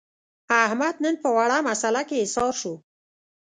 [0.65, 2.73] احمد نن په وړه مسعله کې حصار شو.